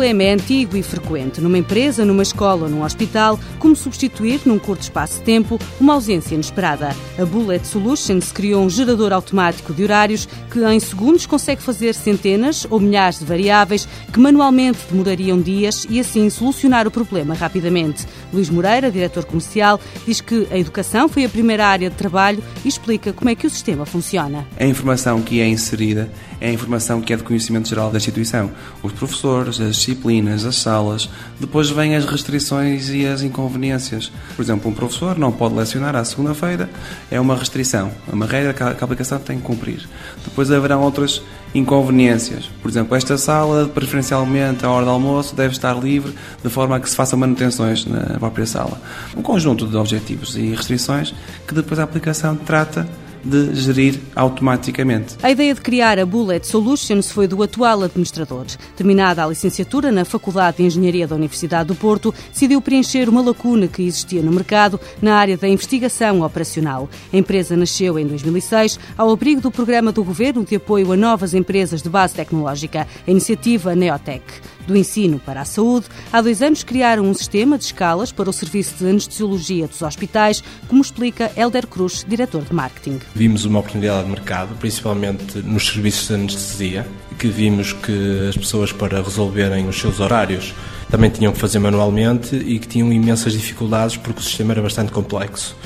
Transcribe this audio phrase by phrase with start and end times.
[0.00, 4.80] problema é antigo e frequente numa empresa, numa escola num hospital, como substituir, num curto
[4.80, 6.96] espaço de tempo, uma ausência inesperada.
[7.18, 12.66] A Bullet Solutions criou um gerador automático de horários que em segundos consegue fazer centenas
[12.70, 18.06] ou milhares de variáveis que manualmente demorariam dias e assim solucionar o problema rapidamente.
[18.32, 22.68] Luís Moreira, diretor comercial, diz que a educação foi a primeira área de trabalho e
[22.68, 24.46] explica como é que o sistema funciona.
[24.58, 26.10] A informação que é inserida
[26.40, 28.50] é a informação que é de conhecimento geral da instituição.
[28.82, 31.08] Os professores, as disciplinas, as salas.
[31.38, 34.10] Depois vêm as restrições e as inconveniências.
[34.36, 36.70] Por exemplo, um professor não pode lecionar à segunda-feira,
[37.10, 39.88] é uma restrição, é uma regra que a aplicação tem que cumprir.
[40.24, 41.22] Depois haverão outras
[41.54, 42.48] inconveniências.
[42.62, 46.80] Por exemplo, esta sala, preferencialmente, à hora do almoço, deve estar livre de forma a
[46.80, 48.80] que se façam manutenções na própria sala.
[49.16, 51.14] Um conjunto de objetivos e restrições
[51.46, 52.86] que depois a aplicação trata
[53.24, 55.16] de gerir automaticamente.
[55.22, 58.46] A ideia de criar a Bullet Solutions foi do atual administrador.
[58.76, 63.68] Terminada a licenciatura na Faculdade de Engenharia da Universidade do Porto, decidiu preencher uma lacuna
[63.68, 66.88] que existia no mercado na área da investigação operacional.
[67.12, 71.34] A empresa nasceu em 2006 ao abrigo do programa do governo de apoio a novas
[71.34, 74.22] empresas de base tecnológica, a iniciativa Neotec
[74.66, 78.32] do ensino para a saúde, há dois anos criaram um sistema de escalas para o
[78.32, 83.00] serviço de anestesiologia dos hospitais, como explica Helder Cruz, diretor de marketing.
[83.14, 86.86] Vimos uma oportunidade de mercado, principalmente nos serviços de anestesia,
[87.18, 90.54] que vimos que as pessoas, para resolverem os seus horários,
[90.90, 94.92] também tinham que fazer manualmente e que tinham imensas dificuldades porque o sistema era bastante
[94.92, 95.56] complexo.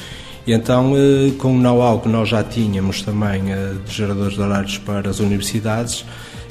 [0.47, 4.41] E então, eh, com o know-how que nós já tínhamos também eh, de geradores de
[4.41, 6.05] horários para as universidades,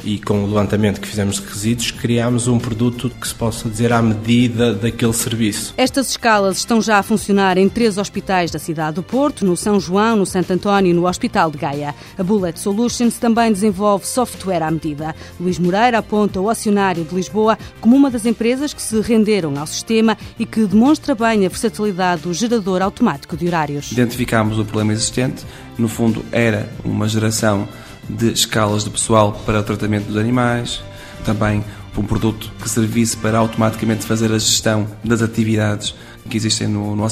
[0.03, 3.91] e com o levantamento que fizemos de requisitos, criámos um produto que se possa dizer
[3.93, 5.73] à medida daquele serviço.
[5.77, 9.79] Estas escalas estão já a funcionar em três hospitais da cidade do Porto, no São
[9.79, 11.95] João, no Santo António e no Hospital de Gaia.
[12.17, 15.15] A Bullet Solutions também desenvolve software à medida.
[15.39, 19.67] Luís Moreira aponta o Acionário de Lisboa como uma das empresas que se renderam ao
[19.67, 23.91] sistema e que demonstra bem a versatilidade do gerador automático de horários.
[23.91, 25.45] Identificámos o problema existente,
[25.77, 27.67] no fundo era uma geração
[28.09, 30.81] de escalas de pessoal para o tratamento dos animais,
[31.25, 31.63] também
[31.97, 35.93] um produto que servisse para automaticamente fazer a gestão das atividades
[36.29, 37.05] que existem no, no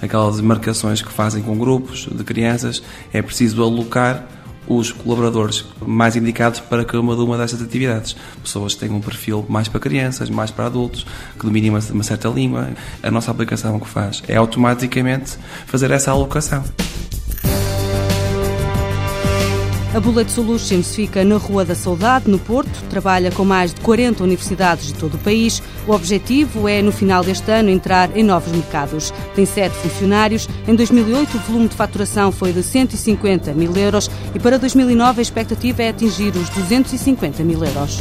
[0.00, 4.26] aquelas marcações que fazem com grupos de crianças, é preciso alocar
[4.66, 8.16] os colaboradores mais indicados para cada uma, destas atividades.
[8.42, 11.04] Pessoas que têm um perfil mais para crianças, mais para adultos,
[11.38, 12.70] que dominem uma, uma certa língua.
[13.02, 15.36] A nossa aplicação que faz é automaticamente
[15.66, 16.64] fazer essa alocação.
[19.94, 24.24] A Bullet Solutions fica na Rua da Saudade, no Porto, trabalha com mais de 40
[24.24, 25.62] universidades de todo o país.
[25.86, 29.12] O objetivo é, no final deste ano, entrar em novos mercados.
[29.34, 30.48] Tem sete funcionários.
[30.66, 35.22] Em 2008, o volume de faturação foi de 150 mil euros e para 2009 a
[35.22, 38.00] expectativa é atingir os 250 mil euros.